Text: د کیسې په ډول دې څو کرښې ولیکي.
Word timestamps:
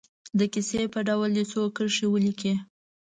د 0.37 0.39
کیسې 0.53 0.81
په 0.93 0.99
ډول 1.07 1.29
دې 1.37 1.43
څو 1.51 1.61
کرښې 1.75 2.07
ولیکي. 2.09 2.53